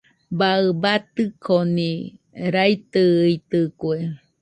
[0.39, 1.89] Baɨ batɨnokoni
[2.53, 3.95] raitɨitɨkue.